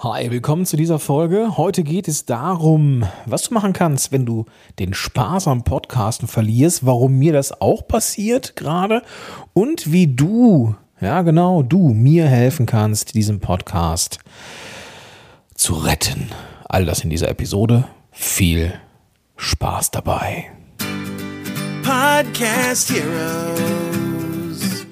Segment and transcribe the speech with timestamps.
[0.00, 1.56] Hi, willkommen zu dieser Folge.
[1.56, 4.44] Heute geht es darum, was du machen kannst, wenn du
[4.78, 9.02] den Spaß am Podcasten verlierst, warum mir das auch passiert gerade
[9.54, 14.20] und wie du, ja genau, du mir helfen kannst, diesen Podcast
[15.56, 16.30] zu retten.
[16.68, 17.88] All das in dieser Episode.
[18.12, 18.74] Viel
[19.36, 20.44] Spaß dabei.
[21.82, 24.86] Podcast Heroes.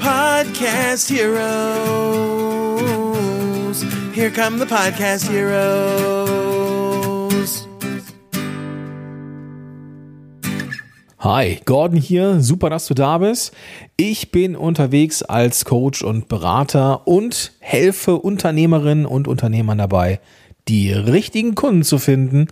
[0.00, 2.49] Podcast Heroes.
[4.12, 5.68] Here come the Podcast Heroes.
[11.20, 12.40] Hi, Gordon hier.
[12.40, 13.52] Super, dass du da bist.
[13.96, 20.18] Ich bin unterwegs als Coach und Berater und helfe Unternehmerinnen und Unternehmern dabei,
[20.66, 22.48] die richtigen Kunden zu finden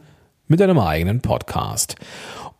[0.46, 1.96] mit einem eigenen Podcast.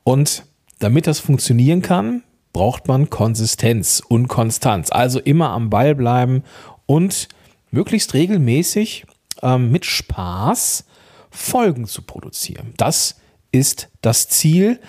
[0.03, 0.43] Und
[0.81, 4.91] damit das funktionieren kann, braucht man Konsistenz und Konstanz.
[4.91, 6.43] Also immer am Ball bleiben
[6.87, 7.29] und
[7.71, 9.07] möglichst regelmäßig
[9.43, 10.85] ähm, mit Spaß
[11.31, 12.73] Folgen zu produzieren.
[12.77, 13.21] Das
[13.53, 14.81] ist das Ziel.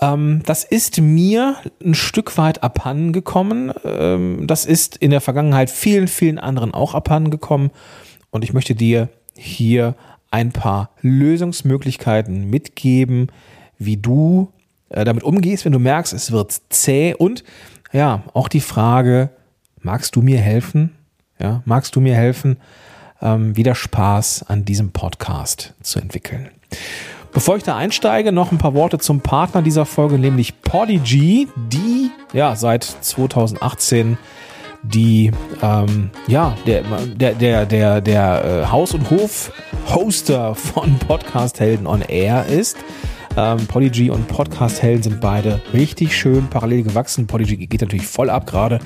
[0.00, 3.72] Ähm, das ist mir ein Stück weit abhanden gekommen.
[3.84, 7.70] Ähm, das ist in der Vergangenheit vielen, vielen anderen auch abhanden gekommen.
[8.30, 9.94] Und ich möchte dir hier
[10.30, 13.28] ein paar Lösungsmöglichkeiten mitgeben,
[13.78, 14.52] wie du
[14.90, 17.14] äh, damit umgehst, wenn du merkst, es wird zäh.
[17.14, 17.44] Und
[17.92, 19.30] ja, auch die Frage,
[19.80, 20.96] magst du mir helfen?
[21.40, 22.58] Ja, magst du mir helfen,
[23.22, 26.50] ähm, wieder Spaß an diesem Podcast zu entwickeln?
[27.32, 32.10] Bevor ich da einsteige, noch ein paar Worte zum Partner dieser Folge, nämlich Podigy, die
[32.32, 34.18] ja seit 2018
[34.82, 35.30] die
[35.62, 39.52] ähm, ja der der der der der äh, Haus und Hof
[39.94, 42.78] Hoster von Podcast Helden on Air ist.
[43.36, 47.26] Ähm, Podigy und Podcast Helden sind beide richtig schön parallel gewachsen.
[47.26, 48.80] Podigy geht natürlich voll ab gerade,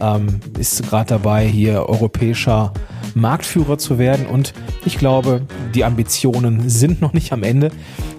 [0.00, 2.72] ähm, ist gerade dabei, hier europäischer
[3.14, 4.52] Marktführer zu werden und
[4.84, 5.42] ich glaube,
[5.74, 7.70] die Ambitionen sind noch nicht am Ende.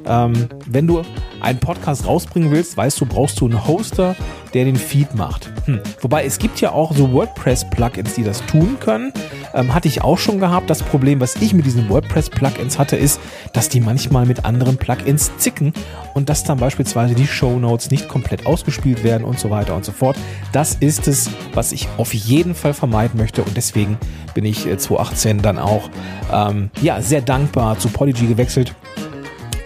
[0.06, 1.02] Ähm, wenn du
[1.42, 4.16] einen Podcast rausbringen willst, weißt du, brauchst du einen Hoster,
[4.54, 5.52] der den Feed macht.
[5.66, 5.82] Hm.
[6.02, 9.12] Wobei es gibt ja auch so WordPress-Plugins, die das tun können.
[9.56, 10.70] Ähm, hatte ich auch schon gehabt.
[10.70, 13.22] Das Problem, was ich mit diesen WordPress-Plugins hatte, ist,
[13.54, 15.74] dass die manchmal mit anderen Plugins zicken
[16.14, 19.86] und dass dann beispielsweise die Show Notes nicht komplett ausgespielt werden und so weiter und
[19.86, 20.18] so fort.
[20.52, 23.98] Das ist es, was ich auf jeden Fall vermeiden möchte und deswegen
[24.34, 25.90] bin ich 2018 äh, dann auch
[26.34, 28.76] ähm, ja, sehr dankbar zu Podigy gewechselt.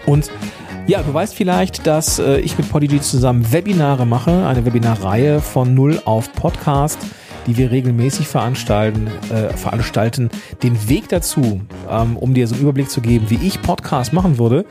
[0.06, 0.30] Und
[0.86, 5.74] ja, du weißt vielleicht, dass äh, ich mit Podigy zusammen Webinare mache, eine Webinarreihe von
[5.74, 6.98] Null auf Podcast,
[7.46, 10.30] die wir regelmäßig veranstalten, äh, veranstalten.
[10.62, 14.38] Den Weg dazu, ähm, um dir so einen Überblick zu geben, wie ich Podcast machen
[14.38, 14.64] würde,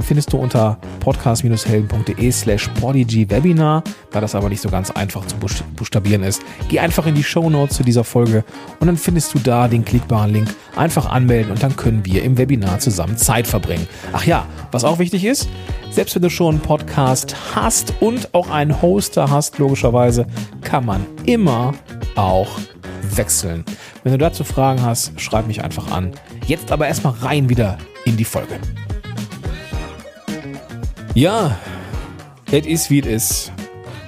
[0.00, 3.82] findest du unter podcast-helden.de slash Webinar.
[4.10, 5.36] Da das aber nicht so ganz einfach zu
[5.76, 8.44] buchstabieren ist, geh einfach in die Show Notes zu dieser Folge
[8.80, 10.54] und dann findest du da den klickbaren Link.
[10.76, 13.86] Einfach anmelden und dann können wir im Webinar zusammen Zeit verbringen.
[14.12, 15.48] Ach ja, was auch wichtig ist,
[15.90, 20.26] selbst wenn du schon einen Podcast hast und auch einen Hoster hast, logischerweise,
[20.62, 21.74] kann man immer
[22.16, 22.58] auch
[23.02, 23.64] wechseln.
[24.02, 26.12] Wenn du dazu Fragen hast, schreib mich einfach an.
[26.46, 28.58] Jetzt aber erstmal rein wieder in die Folge.
[31.14, 31.58] Ja,
[32.50, 33.52] es ist wie es ist.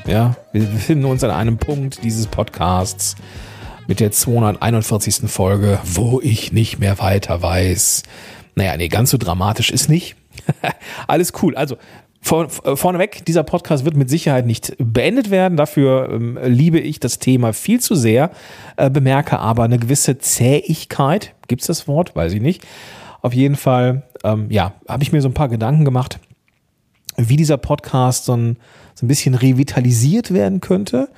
[0.07, 3.15] Ja, wir befinden uns an einem Punkt dieses Podcasts
[3.87, 5.31] mit der 241.
[5.31, 8.05] Folge, wo ich nicht mehr weiter weiß.
[8.55, 10.17] Naja, nee, ganz so dramatisch ist nicht.
[11.07, 11.55] Alles cool.
[11.57, 11.77] Also,
[12.23, 15.59] vor, vorneweg, dieser Podcast wird mit Sicherheit nicht beendet werden.
[15.59, 18.31] Dafür ähm, liebe ich das Thema viel zu sehr,
[18.79, 21.35] äh, bemerke aber eine gewisse Zähigkeit.
[21.49, 22.17] Gibt es das Wort?
[22.17, 22.67] Weiß ich nicht.
[23.21, 26.19] Auf jeden Fall, ähm, ja, habe ich mir so ein paar Gedanken gemacht
[27.17, 28.57] wie dieser Podcast so ein,
[28.95, 31.09] so ein bisschen revitalisiert werden könnte.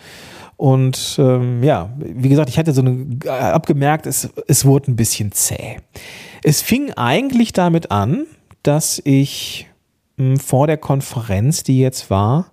[0.57, 4.97] Und ähm, ja, wie gesagt, ich hatte so eine, äh, abgemerkt, es, es wurde ein
[4.97, 5.79] bisschen zäh.
[6.43, 8.27] Es fing eigentlich damit an,
[8.63, 9.69] dass ich
[10.17, 12.53] mh, hm, vor der Konferenz, die jetzt war,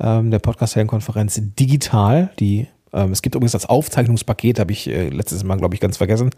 [0.00, 5.44] ähm, der Podcast-Konferenz digital, die ähm, es gibt übrigens das Aufzeichnungspaket, habe ich äh, letztes
[5.44, 6.30] Mal, glaube ich, ganz vergessen.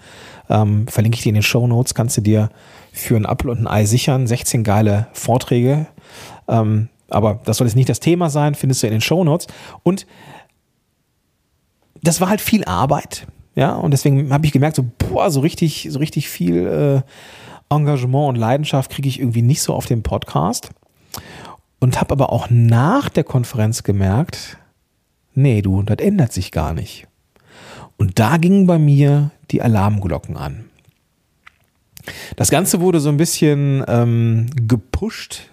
[0.48, 2.50] Ähm, verlinke ich dir in den Show Notes, kannst du dir
[2.92, 4.26] für ein Apfel und ein Ei sichern.
[4.26, 5.86] 16 geile Vorträge.
[6.50, 9.46] Ähm, aber das soll jetzt nicht das Thema sein, findest du in den Show Notes.
[9.82, 10.06] Und
[12.02, 13.26] das war halt viel Arbeit.
[13.54, 18.28] Ja, und deswegen habe ich gemerkt, so, boah, so richtig, so richtig viel äh, Engagement
[18.28, 20.70] und Leidenschaft kriege ich irgendwie nicht so auf dem Podcast.
[21.80, 24.58] Und habe aber auch nach der Konferenz gemerkt,
[25.34, 27.06] nee, du, das ändert sich gar nicht.
[27.96, 30.66] Und da gingen bei mir die Alarmglocken an.
[32.36, 35.49] Das Ganze wurde so ein bisschen ähm, gepusht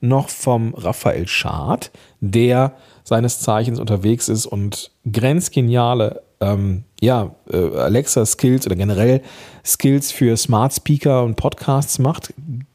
[0.00, 2.74] noch vom Raphael Schad, der
[3.04, 9.22] seines Zeichens unterwegs ist und grenzgeniale ähm, ja, äh, Alexa-Skills oder generell
[9.64, 12.32] Skills für Smart Speaker und Podcasts macht.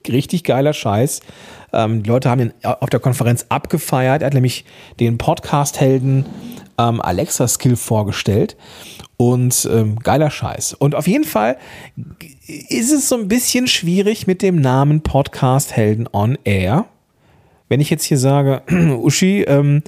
[0.07, 1.21] Richtig geiler Scheiß.
[1.73, 4.21] Ähm, die Leute haben ihn auf der Konferenz abgefeiert.
[4.21, 4.65] Er hat nämlich
[4.99, 6.25] den Podcast-Helden
[6.77, 8.55] ähm, Alexa-Skill vorgestellt.
[9.17, 10.73] Und ähm, geiler Scheiß.
[10.73, 11.57] Und auf jeden Fall
[12.45, 16.85] ist es so ein bisschen schwierig mit dem Namen Podcast Helden on Air.
[17.67, 18.61] Wenn ich jetzt hier sage,
[19.01, 19.81] Uschi, ähm,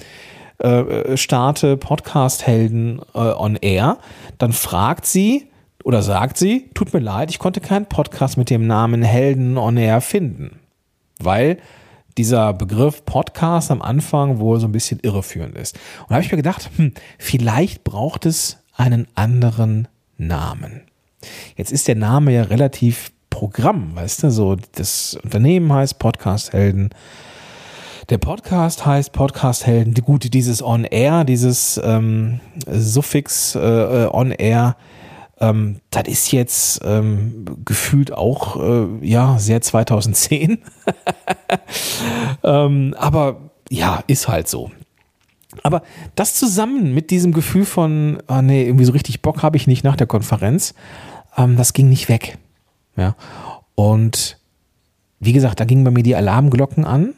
[0.58, 3.98] äh, starte Podcast Helden äh, on Air,
[4.38, 5.50] dann fragt sie
[5.84, 9.76] oder sagt sie, tut mir leid, ich konnte keinen Podcast mit dem Namen Helden on
[9.76, 10.58] Air finden.
[11.20, 11.58] Weil
[12.16, 15.76] dieser Begriff Podcast am Anfang wohl so ein bisschen irreführend ist.
[16.00, 19.86] Und da habe ich mir gedacht, hm, vielleicht braucht es einen anderen
[20.16, 20.82] Namen.
[21.56, 26.90] Jetzt ist der Name ja relativ Programm, weißt du, so das Unternehmen heißt Podcast Helden.
[28.08, 29.92] Der Podcast heißt Podcast Helden.
[29.92, 34.76] Gut, dieses On Air, dieses ähm, Suffix äh, äh On Air,
[35.40, 40.56] ähm, das ist jetzt ähm, gefühlt auch äh, ja sehr 2010.
[42.44, 44.70] ähm, aber ja, ist halt so.
[45.62, 45.82] Aber
[46.14, 49.84] das zusammen mit diesem Gefühl von, oh nee, irgendwie so richtig Bock habe ich nicht
[49.84, 50.72] nach der Konferenz,
[51.36, 52.38] ähm, das ging nicht weg.
[52.96, 53.16] Ja.
[53.74, 54.38] Und
[55.20, 57.12] wie gesagt, da gingen bei mir die Alarmglocken an.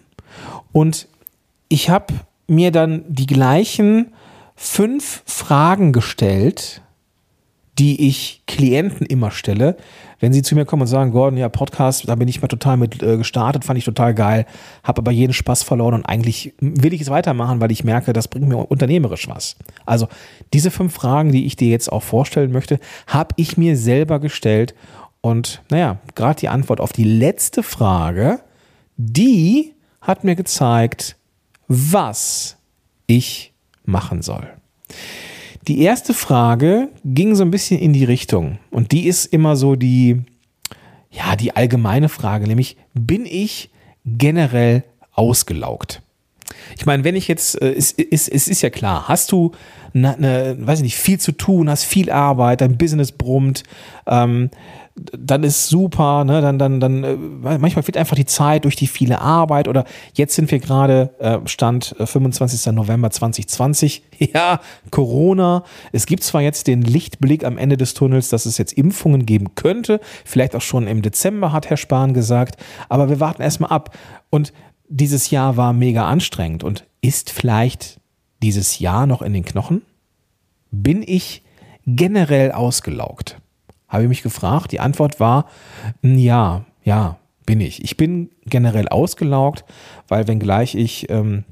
[0.73, 1.09] Und
[1.69, 2.15] ich habe
[2.47, 4.13] mir dann die gleichen
[4.57, 6.83] fünf Fragen gestellt,
[7.79, 9.77] die ich Klienten immer stelle,
[10.19, 12.77] wenn sie zu mir kommen und sagen, Gordon, ja, Podcast, da bin ich mal total
[12.77, 14.45] mit äh, gestartet, fand ich total geil,
[14.83, 18.29] habe aber jeden Spaß verloren und eigentlich will ich es weitermachen, weil ich merke, das
[18.29, 19.57] bringt mir unternehmerisch was.
[19.87, 20.09] Also
[20.53, 24.75] diese fünf Fragen, die ich dir jetzt auch vorstellen möchte, habe ich mir selber gestellt
[25.23, 28.41] und naja, gerade die Antwort auf die letzte Frage,
[28.99, 31.17] die hat mir gezeigt,
[31.69, 32.57] was
[33.07, 33.53] ich
[33.85, 34.49] machen soll.
[35.69, 39.77] Die erste Frage ging so ein bisschen in die Richtung und die ist immer so
[39.77, 40.23] die,
[41.11, 43.71] ja, die allgemeine Frage, nämlich bin ich
[44.05, 46.03] generell ausgelaugt?
[46.77, 49.53] Ich meine, wenn ich jetzt, äh, es, es, es ist ja klar, hast du
[49.95, 53.63] eine, eine, weiß ich nicht, viel zu tun, hast viel Arbeit, dein Business brummt,
[54.07, 54.51] ähm,
[54.97, 56.41] dann ist super, ne?
[56.41, 59.85] dann, dann, dann, äh, manchmal fehlt einfach die Zeit durch die viele Arbeit oder
[60.15, 62.73] jetzt sind wir gerade, äh, Stand äh, 25.
[62.73, 64.61] November 2020, ja,
[64.91, 65.65] Corona.
[65.93, 69.55] Es gibt zwar jetzt den Lichtblick am Ende des Tunnels, dass es jetzt Impfungen geben
[69.55, 73.97] könnte, vielleicht auch schon im Dezember, hat Herr Spahn gesagt, aber wir warten erstmal ab.
[74.29, 74.53] Und
[74.89, 78.00] dieses Jahr war mega anstrengend und ist vielleicht
[78.43, 79.83] dieses Jahr noch in den Knochen?
[80.71, 81.43] Bin ich
[81.87, 83.41] generell ausgelaugt?
[83.91, 84.73] habe ich mich gefragt.
[84.73, 85.47] Die Antwort war,
[86.01, 87.85] ja, ja, bin ich.
[87.85, 89.65] Ich bin generell ausgelaugt,
[90.09, 91.45] weil wenngleich ich ähm,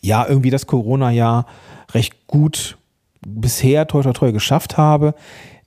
[0.00, 1.46] ja irgendwie das Corona-Jahr
[1.92, 2.78] recht gut
[3.20, 5.14] bisher toi toi toi geschafft habe,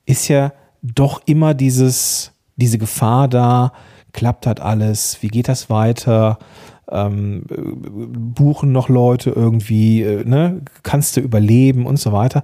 [0.06, 0.52] ist ja
[0.82, 3.74] doch immer dieses, diese Gefahr da,
[4.12, 6.40] klappt das alles, wie geht das weiter,
[6.92, 7.44] ähm,
[8.36, 10.62] buchen noch Leute irgendwie, äh, ne?
[10.84, 12.44] kannst du überleben und so weiter.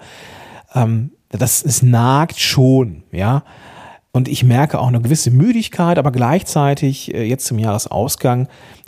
[0.73, 3.43] Ähm, das es nagt schon, ja.
[4.11, 8.47] Und ich merke auch eine gewisse Müdigkeit, aber gleichzeitig äh, jetzt zum Jahresausgang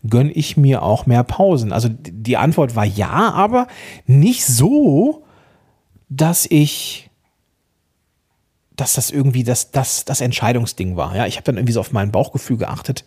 [0.09, 1.73] gönne ich mir auch mehr Pausen.
[1.73, 3.67] Also die Antwort war ja, aber
[4.05, 5.25] nicht so,
[6.07, 7.09] dass ich,
[8.77, 11.15] dass das irgendwie das, das, das Entscheidungsding war.
[11.15, 13.03] Ja, ich habe dann irgendwie so auf mein Bauchgefühl geachtet.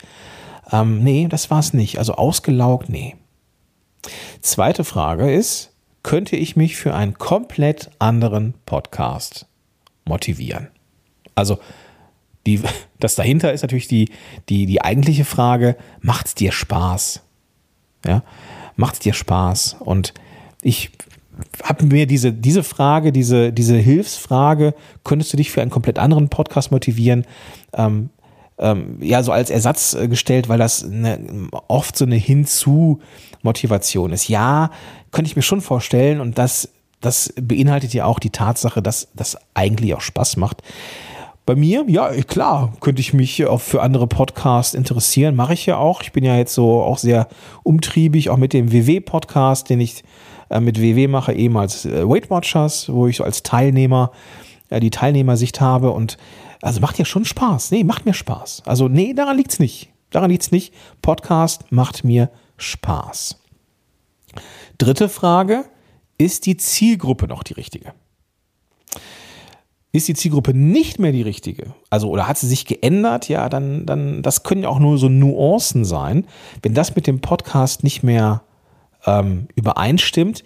[0.73, 1.99] Ähm, nee, das war es nicht.
[1.99, 3.17] Also ausgelaugt, nee.
[4.41, 5.73] Zweite Frage ist,
[6.03, 9.47] könnte ich mich für einen komplett anderen Podcast
[10.05, 10.69] motivieren?
[11.35, 11.59] Also,
[12.47, 12.61] die,
[12.99, 14.11] das dahinter ist natürlich die,
[14.49, 17.23] die, die eigentliche Frage, macht es dir Spaß?
[18.07, 18.23] Ja,
[18.77, 19.77] macht es dir Spaß?
[19.81, 20.15] Und
[20.63, 20.91] ich
[21.63, 24.75] habe mir diese, diese Frage, diese, diese Hilfsfrage,
[25.05, 27.27] könntest du dich für einen komplett anderen Podcast motivieren?
[27.73, 28.11] Ähm,
[28.61, 34.29] ähm, ja, so als Ersatz äh, gestellt, weil das eine, oft so eine Hinzu-Motivation ist.
[34.29, 34.71] Ja,
[35.11, 36.69] könnte ich mir schon vorstellen und das,
[37.01, 40.63] das beinhaltet ja auch die Tatsache, dass das eigentlich auch Spaß macht.
[41.47, 45.35] Bei mir, ja, klar, könnte ich mich auch für andere Podcasts interessieren.
[45.35, 46.03] Mache ich ja auch.
[46.03, 47.29] Ich bin ja jetzt so auch sehr
[47.63, 50.05] umtriebig, auch mit dem WW-Podcast, den ich
[50.51, 54.13] äh, mit WW mache, eben als äh, Weight Watchers, wo ich so als Teilnehmer
[54.71, 55.91] die Teilnehmersicht habe.
[55.91, 56.17] Und
[56.63, 57.71] also macht ja schon Spaß.
[57.71, 58.63] Nee, macht mir Spaß.
[58.67, 59.91] Also, nee, daran liegt es nicht.
[60.11, 60.75] Daran liegt es nicht.
[61.03, 63.41] Podcast macht mir Spaß.
[64.79, 65.65] Dritte Frage,
[66.19, 67.95] ist die Zielgruppe noch die richtige?
[69.93, 71.75] Ist die Zielgruppe nicht mehr die richtige?
[71.89, 73.29] Also, oder hat sie sich geändert?
[73.29, 76.27] Ja, dann, dann, das können ja auch nur so Nuancen sein.
[76.63, 78.43] Wenn das mit dem Podcast nicht mehr
[79.07, 80.45] ähm, übereinstimmt,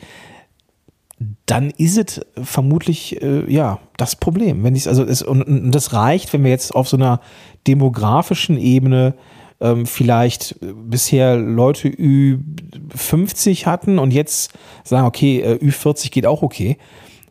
[1.47, 4.64] dann ist es vermutlich äh, ja das Problem.
[4.64, 7.21] Wenn ich also es, und, und das reicht, wenn wir jetzt auf so einer
[7.66, 9.14] demografischen Ebene
[9.61, 14.52] ähm, vielleicht bisher Leute Ü50 hatten und jetzt
[14.83, 16.76] sagen, okay, äh, Ü40 geht auch okay.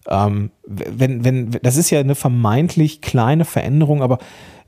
[0.08, 4.20] Ähm, wenn, wenn, das ist ja eine vermeintlich kleine Veränderung, aber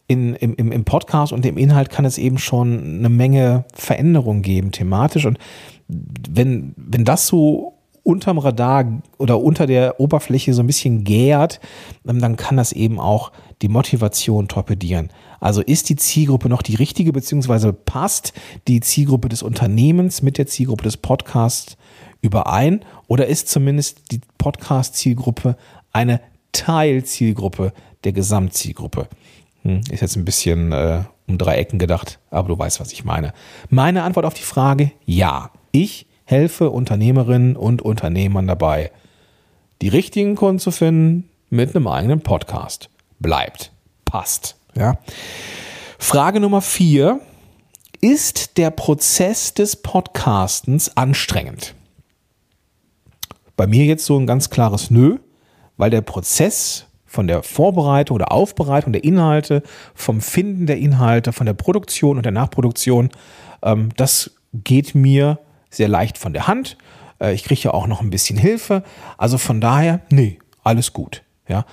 [0.07, 4.71] in, im, im Podcast und im Inhalt kann es eben schon eine Menge Veränderung geben,
[4.71, 5.25] thematisch.
[5.25, 5.39] Und
[5.87, 7.74] wenn, wenn das so
[8.05, 8.85] unterm Radar
[9.17, 11.59] oder unter der Oberfläche so ein bisschen gärt,
[12.07, 13.31] ähm, dann kann das eben auch
[13.61, 15.09] die Motivation torpedieren.
[15.39, 18.33] Also ist die Zielgruppe noch die richtige, beziehungsweise passt
[18.67, 21.77] die Zielgruppe des Unternehmens mit der Zielgruppe des Podcasts
[22.21, 25.57] überein oder ist zumindest die Podcast-Zielgruppe
[25.91, 26.21] eine
[26.51, 29.07] Teilzielgruppe der Gesamtzielgruppe?
[29.63, 33.03] Hm, ist jetzt ein bisschen äh, um drei Ecken gedacht, aber du weißt, was ich
[33.03, 33.33] meine.
[33.69, 35.49] Meine Antwort auf die Frage, ja.
[35.71, 38.91] Ich helfe Unternehmerinnen und Unternehmern dabei,
[39.81, 42.89] die richtigen Kunden zu finden mit einem eigenen Podcast.
[43.19, 43.71] Bleibt.
[44.03, 44.57] Passt.
[44.75, 44.97] Ja.
[45.97, 47.21] Frage Nummer vier.
[48.01, 51.73] Ist der Prozess des Podcastens anstrengend?
[53.55, 55.17] Bei mir jetzt so ein ganz klares Nö,
[55.77, 59.63] weil der Prozess von der Vorbereitung oder Aufbereitung der Inhalte,
[59.93, 63.09] vom Finden der Inhalte, von der Produktion und der Nachproduktion,
[63.63, 65.39] ähm, das geht mir
[65.75, 66.77] sehr leicht von der Hand.
[67.19, 68.83] Äh, ich kriege ja auch noch ein bisschen Hilfe.
[69.17, 71.23] Also von daher, nee, alles gut.
[71.47, 71.65] Ja,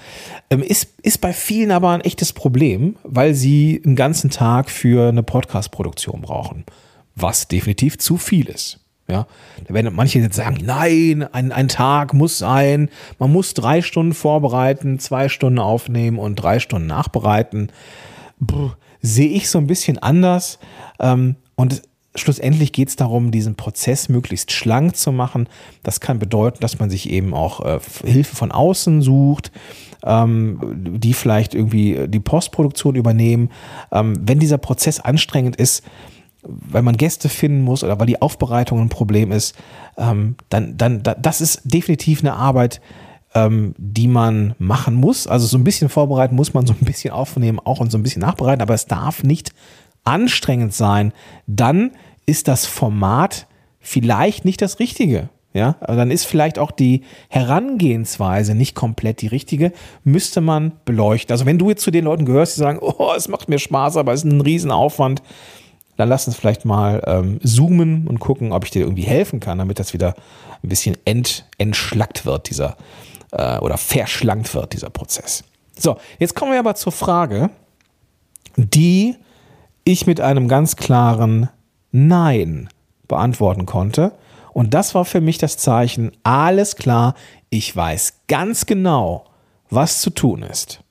[0.50, 5.08] ähm, ist, ist bei vielen aber ein echtes Problem, weil sie einen ganzen Tag für
[5.08, 6.66] eine Podcast-Produktion brauchen,
[7.14, 8.80] was definitiv zu viel ist.
[9.08, 9.26] Ja,
[9.66, 14.14] da werden manche jetzt sagen, nein, ein, ein Tag muss sein, man muss drei Stunden
[14.14, 17.72] vorbereiten, zwei Stunden aufnehmen und drei Stunden nachbereiten.
[19.00, 20.58] Sehe ich so ein bisschen anders.
[21.00, 21.82] Ähm, und
[22.14, 25.48] schlussendlich geht es darum, diesen Prozess möglichst schlank zu machen.
[25.82, 29.50] Das kann bedeuten, dass man sich eben auch äh, Hilfe von außen sucht,
[30.04, 30.60] ähm,
[31.00, 33.50] die vielleicht irgendwie die Postproduktion übernehmen.
[33.90, 35.82] Ähm, wenn dieser Prozess anstrengend ist,
[36.42, 39.54] weil man Gäste finden muss oder weil die Aufbereitung ein Problem ist,
[39.96, 42.80] ähm, dann, dann, da, das ist definitiv eine Arbeit,
[43.34, 45.26] ähm, die man machen muss.
[45.26, 48.02] Also so ein bisschen vorbereiten muss man, so ein bisschen aufnehmen auch und so ein
[48.02, 49.52] bisschen nachbereiten, aber es darf nicht
[50.04, 51.12] anstrengend sein,
[51.46, 51.92] dann
[52.26, 53.46] ist das Format
[53.80, 55.28] vielleicht nicht das Richtige.
[55.54, 61.30] Ja, aber dann ist vielleicht auch die Herangehensweise nicht komplett die richtige, müsste man beleuchten.
[61.30, 63.98] Also wenn du jetzt zu den Leuten gehörst, die sagen, oh, es macht mir Spaß,
[63.98, 65.22] aber es ist ein Riesenaufwand,
[65.98, 69.58] dann lass uns vielleicht mal ähm, zoomen und gucken, ob ich dir irgendwie helfen kann,
[69.58, 70.14] damit das wieder
[70.62, 72.78] ein bisschen ent, entschlackt wird, dieser
[73.32, 75.44] äh, oder verschlankt wird, dieser Prozess.
[75.78, 77.50] So, jetzt kommen wir aber zur Frage,
[78.56, 79.16] die
[79.84, 81.48] ich mit einem ganz klaren
[81.90, 82.68] Nein
[83.08, 84.12] beantworten konnte.
[84.52, 87.14] Und das war für mich das Zeichen, alles klar,
[87.50, 89.24] ich weiß ganz genau,
[89.70, 90.82] was zu tun ist.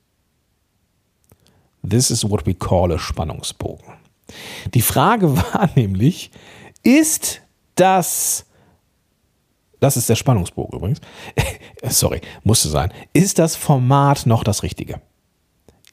[1.88, 3.94] This is what we call a Spannungsbogen.
[4.74, 6.32] Die Frage war nämlich,
[6.84, 7.42] ist
[7.76, 8.46] das,
[9.80, 11.02] das ist der Spannungsbogen übrigens,
[11.90, 15.02] sorry, musste sein, ist das Format noch das Richtige?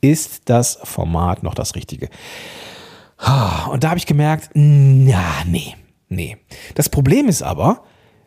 [0.00, 2.08] Ist das Format noch das Richtige?
[3.70, 5.74] Und da habe ich gemerkt, na, nee,
[6.08, 6.36] nee.
[6.74, 7.82] Das Problem ist aber,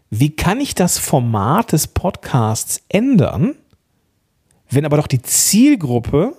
[0.09, 3.55] wie kann ich das Format des Podcasts ändern,
[4.69, 6.33] wenn aber doch die Zielgruppe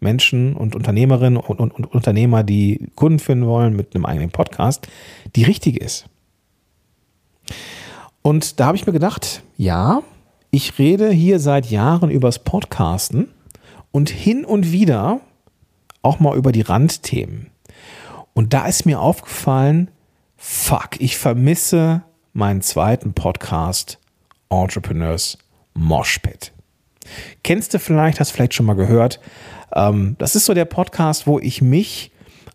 [0.00, 4.88] Menschen und Unternehmerinnen und, und, und, Unternehmer, die Kunden finden wollen mit einem eigenen Podcast,
[5.36, 6.06] die richtige ist.
[8.22, 10.02] Und da habe ich mir gedacht, ja,
[10.50, 13.28] ich rede hier seit Jahren übers Podcasten
[13.90, 15.20] und hin und wieder
[16.02, 17.50] auch mal über die Randthemen.
[18.34, 19.90] Und da ist mir aufgefallen,
[20.36, 23.98] fuck, ich vermisse meinen zweiten Podcast
[24.48, 25.38] Entrepreneurs
[25.74, 26.52] Moshpit.
[27.42, 29.20] Kennst du vielleicht, hast vielleicht schon mal gehört.
[29.74, 32.10] Ähm, das ist so der Podcast, wo ich mich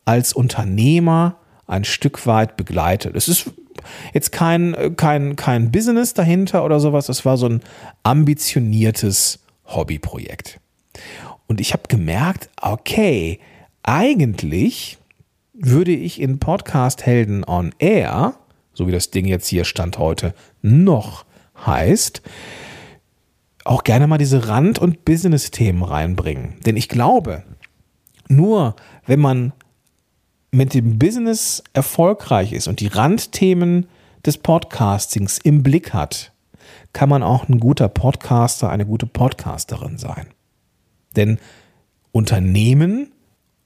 [0.05, 1.37] als Unternehmer
[1.67, 3.11] ein Stück weit begleite.
[3.11, 3.51] Das ist
[4.13, 7.07] jetzt kein, kein, kein Business dahinter oder sowas.
[7.07, 7.61] Das war so ein
[8.03, 10.59] ambitioniertes Hobbyprojekt.
[11.47, 13.39] Und ich habe gemerkt, okay,
[13.83, 14.97] eigentlich
[15.53, 18.35] würde ich in Podcast Helden on Air,
[18.73, 21.25] so wie das Ding jetzt hier Stand heute noch
[21.65, 22.21] heißt,
[23.63, 26.55] auch gerne mal diese Rand- und Business-Themen reinbringen.
[26.65, 27.43] Denn ich glaube,
[28.27, 28.75] nur
[29.05, 29.53] wenn man
[30.51, 33.87] mit dem Business erfolgreich ist und die Randthemen
[34.25, 36.31] des Podcastings im Blick hat,
[36.93, 40.27] kann man auch ein guter Podcaster, eine gute Podcasterin sein.
[41.17, 41.39] Denn
[42.11, 43.11] Unternehmen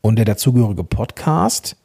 [0.01, 1.77] und der dazugehörige Podcast,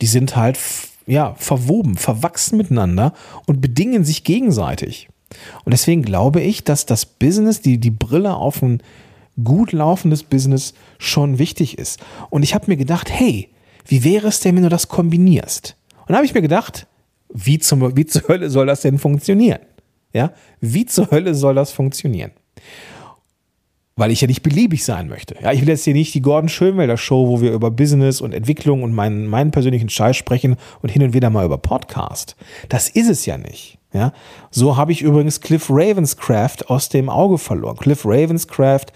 [0.00, 0.58] die sind halt
[1.06, 3.12] ja verwoben, verwachsen miteinander
[3.46, 5.08] und bedingen sich gegenseitig.
[5.64, 8.82] Und deswegen glaube ich, dass das Business, die, die Brille auf ein
[9.42, 12.00] gut laufendes Business schon wichtig ist.
[12.30, 13.48] Und ich habe mir gedacht, hey,
[13.86, 15.76] wie wäre es denn, wenn du das kombinierst?
[16.00, 16.86] Und da habe ich mir gedacht,
[17.32, 19.60] wie, zum, wie zur Hölle soll das denn funktionieren?
[20.12, 22.32] Ja, wie zur Hölle soll das funktionieren?
[23.94, 25.36] Weil ich ja nicht beliebig sein möchte.
[25.42, 28.32] Ja, ich will jetzt hier nicht die Gordon Schönwelder Show, wo wir über Business und
[28.32, 32.36] Entwicklung und meinen, meinen persönlichen Scheiß sprechen und hin und wieder mal über Podcast.
[32.70, 33.78] Das ist es ja nicht.
[33.92, 34.12] Ja,
[34.50, 37.76] so habe ich übrigens Cliff Ravenscraft aus dem Auge verloren.
[37.76, 38.86] Cliff Ravenscraft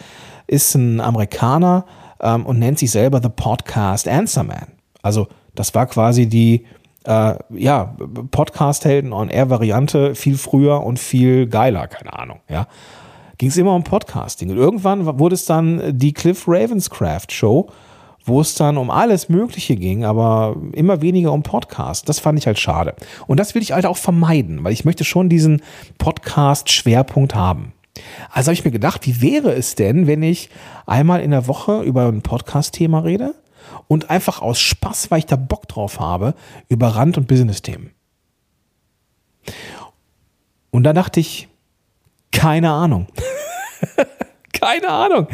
[0.47, 1.85] ist ein Amerikaner
[2.21, 4.69] ähm, und nennt sich selber The Podcast Answer Man.
[5.03, 6.65] Also das war quasi die
[7.05, 7.97] äh, ja,
[8.31, 12.41] Podcast-Helden on Air Variante viel früher und viel geiler, keine Ahnung.
[12.49, 12.67] Ja,
[13.39, 17.71] ging es immer um Podcasting und irgendwann wurde es dann die Cliff Ravenscraft Show
[18.27, 22.09] wo es dann um alles Mögliche ging, aber immer weniger um Podcast.
[22.09, 22.95] Das fand ich halt schade.
[23.27, 25.63] Und das will ich halt auch vermeiden, weil ich möchte schon diesen
[25.99, 27.73] Podcast-Schwerpunkt haben.
[28.31, 30.51] Also habe ich mir gedacht, wie wäre es denn, wenn ich
[30.87, 33.35] einmal in der Woche über ein Podcast-Thema rede
[33.87, 36.35] und einfach aus Spaß, weil ich da Bock drauf habe,
[36.69, 37.93] über Rand- und Business-Themen.
[40.71, 41.49] Und da dachte ich,
[42.33, 43.07] keine Ahnung.
[44.53, 45.29] keine Ahnung.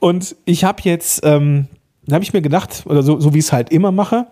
[0.00, 1.68] Und ich habe jetzt ähm,
[2.14, 4.26] habe ich mir gedacht, oder so, so wie ich es halt immer mache,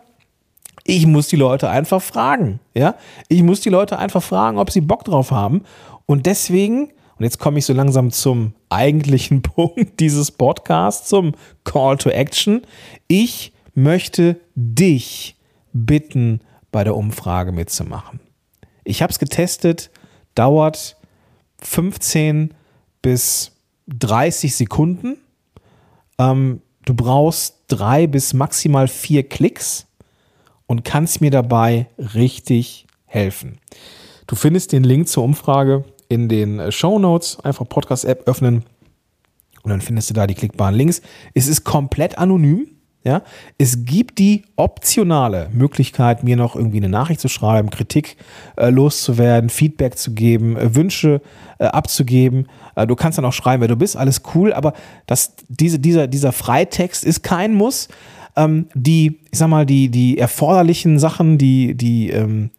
[0.85, 2.61] ich muss die Leute einfach fragen.
[2.75, 2.95] Ja?
[3.29, 5.63] Ich muss die Leute einfach fragen, ob sie Bock drauf haben.
[6.07, 11.33] Und deswegen, und jetzt komme ich so langsam zum eigentlichen Punkt dieses Podcasts, zum
[11.65, 12.63] Call to Action.
[13.09, 15.37] Ich möchte dich
[15.73, 16.41] bitten,
[16.73, 18.21] bei der Umfrage mitzumachen.
[18.85, 19.91] Ich habe es getestet,
[20.35, 20.96] dauert
[21.67, 22.55] 15
[23.03, 23.53] bis
[23.89, 25.19] 30 Sekunden.
[26.19, 29.87] Ähm, Du brauchst drei bis maximal vier Klicks
[30.67, 33.59] und kannst mir dabei richtig helfen.
[34.29, 37.41] Du findest den Link zur Umfrage in den äh, Show Notes.
[37.41, 38.63] Einfach Podcast-App öffnen
[39.63, 41.03] und dann findest du da die klickbaren Links.
[41.35, 42.69] Es ist komplett anonym.
[43.07, 43.23] Ja,
[43.57, 48.17] es gibt die optionale Möglichkeit, mir noch irgendwie eine Nachricht zu schreiben, Kritik
[48.57, 51.21] äh, loszuwerden, Feedback zu geben, äh, Wünsche
[51.61, 52.49] äh, abzugeben.
[52.75, 54.73] Äh, du kannst dann auch schreiben, wer du bist, alles cool, aber
[55.07, 57.87] das, diese, dieser, dieser Freitext ist kein Muss.
[58.35, 62.51] Ähm, die, ich sag mal, die, die erforderlichen Sachen, die, die, ähm,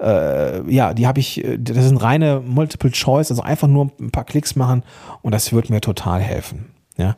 [0.00, 4.12] äh, ja, die habe ich, äh, das sind reine Multiple Choice, also einfach nur ein
[4.12, 4.84] paar Klicks machen
[5.22, 6.66] und das wird mir total helfen.
[6.96, 7.16] Ja.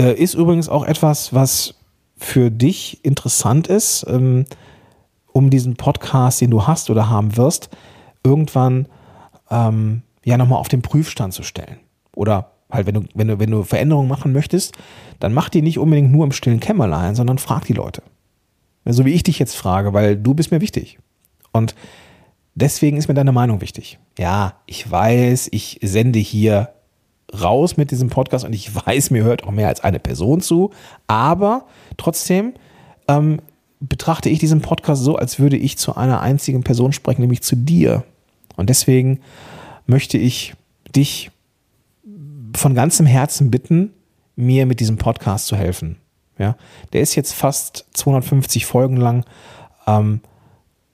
[0.00, 1.74] Ist übrigens auch etwas, was
[2.18, 4.44] für dich interessant ist, ähm,
[5.32, 7.70] um diesen Podcast, den du hast oder haben wirst,
[8.24, 8.86] irgendwann
[9.50, 11.78] ähm, ja nochmal auf den Prüfstand zu stellen.
[12.14, 14.76] Oder halt, wenn du, wenn du, wenn du Veränderungen machen möchtest,
[15.20, 18.02] dann mach die nicht unbedingt nur im stillen Kämmerlein, sondern frag die Leute.
[18.84, 20.98] So wie ich dich jetzt frage, weil du bist mir wichtig.
[21.52, 21.74] Und
[22.54, 23.98] deswegen ist mir deine Meinung wichtig.
[24.18, 26.70] Ja, ich weiß, ich sende hier
[27.32, 30.70] raus mit diesem Podcast und ich weiß, mir hört auch mehr als eine Person zu,
[31.06, 32.54] aber trotzdem
[33.06, 33.40] ähm,
[33.80, 37.56] betrachte ich diesen Podcast so, als würde ich zu einer einzigen Person sprechen, nämlich zu
[37.56, 38.04] dir.
[38.56, 39.20] Und deswegen
[39.86, 40.54] möchte ich
[40.94, 41.30] dich
[42.56, 43.92] von ganzem Herzen bitten,
[44.36, 45.96] mir mit diesem Podcast zu helfen.
[46.38, 46.56] Ja,
[46.92, 49.24] der ist jetzt fast 250 Folgen lang
[49.86, 50.20] ähm,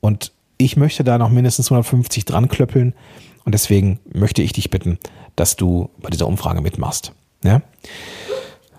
[0.00, 2.94] und ich möchte da noch mindestens 250 dran klöppeln
[3.44, 4.98] und deswegen möchte ich dich bitten,
[5.36, 7.12] dass du bei dieser Umfrage mitmachst.
[7.42, 7.62] Ja?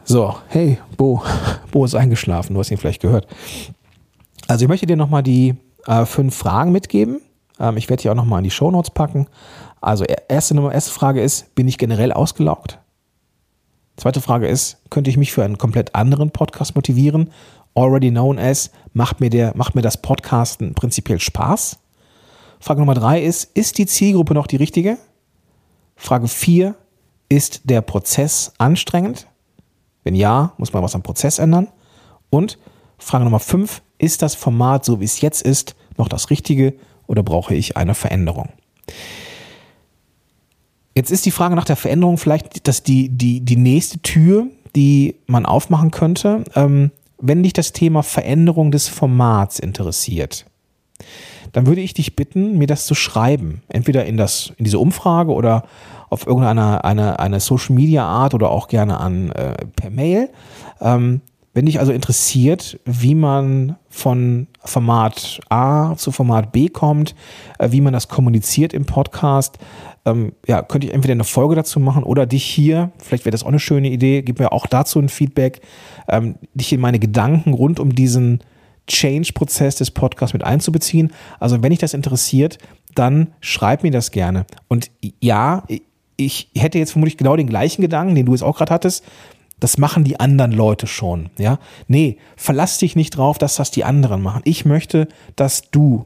[0.03, 1.23] So, hey, Bo,
[1.71, 3.27] Bo ist eingeschlafen, du hast ihn vielleicht gehört.
[4.47, 5.55] Also ich möchte dir nochmal die
[5.87, 7.21] äh, fünf Fragen mitgeben.
[7.59, 9.27] Ähm, ich werde die auch nochmal in die Shownotes packen.
[9.81, 12.79] Also erste, erste Frage ist, bin ich generell ausgelaugt?
[13.97, 17.31] Zweite Frage ist, könnte ich mich für einen komplett anderen Podcast motivieren?
[17.75, 21.77] Already known as, macht mir, der, macht mir das Podcasten prinzipiell Spaß?
[22.59, 24.97] Frage Nummer drei ist, ist die Zielgruppe noch die richtige?
[25.95, 26.75] Frage 4,
[27.29, 29.27] ist der Prozess anstrengend?
[30.03, 31.69] Wenn ja, muss man was am Prozess ändern?
[32.29, 32.59] Und
[32.97, 36.75] Frage Nummer 5, ist das Format, so wie es jetzt ist, noch das Richtige
[37.07, 38.49] oder brauche ich eine Veränderung?
[40.93, 45.15] Jetzt ist die Frage nach der Veränderung vielleicht dass die, die, die nächste Tür, die
[45.27, 50.45] man aufmachen könnte, ähm, wenn dich das Thema Veränderung des Formats interessiert
[51.55, 53.61] dann würde ich dich bitten, mir das zu schreiben.
[53.69, 55.63] Entweder in, das, in diese Umfrage oder
[56.09, 60.29] auf irgendeine eine, eine Social Media Art oder auch gerne an äh, per Mail.
[60.81, 61.21] Ähm,
[61.53, 67.15] wenn dich also interessiert, wie man von Format A zu Format B kommt,
[67.57, 69.57] äh, wie man das kommuniziert im Podcast,
[70.03, 73.43] ähm, ja, könnte ich entweder eine Folge dazu machen oder dich hier, vielleicht wäre das
[73.43, 75.61] auch eine schöne Idee, gib mir auch dazu ein Feedback,
[76.09, 78.41] ähm, dich in meine Gedanken rund um diesen
[78.87, 81.11] Change-Prozess des Podcasts mit einzubeziehen.
[81.39, 82.57] Also wenn dich das interessiert,
[82.93, 84.45] dann schreib mir das gerne.
[84.67, 85.63] Und ja,
[86.17, 89.03] ich hätte jetzt vermutlich genau den gleichen Gedanken, den du jetzt auch gerade hattest.
[89.59, 91.59] Das machen die anderen Leute schon, ja.
[91.87, 94.41] Nee, verlass dich nicht drauf, dass das die anderen machen.
[94.43, 96.05] Ich möchte, dass du,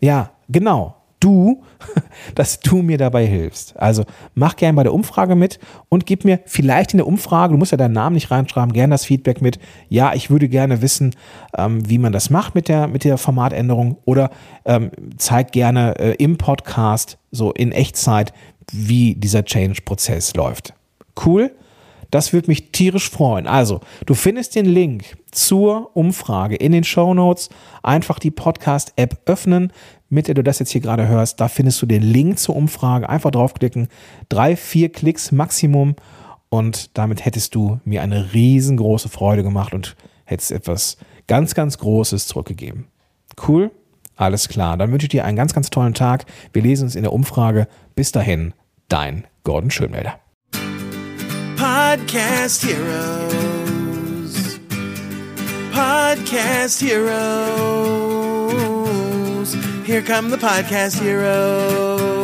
[0.00, 1.62] ja, genau, du,
[2.34, 3.76] dass du mir dabei hilfst.
[3.76, 4.04] Also
[4.34, 7.72] mach gern bei der Umfrage mit und gib mir vielleicht in der Umfrage, du musst
[7.72, 9.58] ja deinen Namen nicht reinschreiben, gern das Feedback mit.
[9.88, 11.14] Ja, ich würde gerne wissen,
[11.56, 14.30] ähm, wie man das macht mit der, mit der Formatänderung oder
[14.64, 18.32] ähm, zeig gerne äh, im Podcast so in Echtzeit,
[18.72, 20.74] wie dieser Change-Prozess läuft.
[21.24, 21.52] Cool?
[22.10, 23.46] Das würde mich tierisch freuen.
[23.46, 27.50] Also, du findest den Link zur Umfrage in den Show Notes.
[27.82, 29.72] Einfach die Podcast-App öffnen,
[30.08, 31.40] mit der du das jetzt hier gerade hörst.
[31.40, 33.08] Da findest du den Link zur Umfrage.
[33.08, 33.88] Einfach draufklicken.
[34.28, 35.96] Drei, vier Klicks Maximum.
[36.48, 42.26] Und damit hättest du mir eine riesengroße Freude gemacht und hättest etwas ganz, ganz Großes
[42.26, 42.86] zurückgegeben.
[43.46, 43.70] Cool?
[44.16, 44.76] Alles klar.
[44.76, 46.24] Dann wünsche ich dir einen ganz, ganz tollen Tag.
[46.52, 47.68] Wir lesen uns in der Umfrage.
[47.94, 48.54] Bis dahin,
[48.88, 50.18] dein Gordon Schönmelder.
[51.56, 54.58] Podcast Heroes.
[55.72, 58.17] Podcast Heroes.
[59.88, 62.17] Here come the podcast heroes.